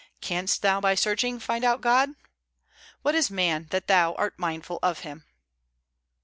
[0.19, 2.13] "Canst thou by searching find out God?"
[3.03, 5.25] "What is man that Thou art mindful of him?"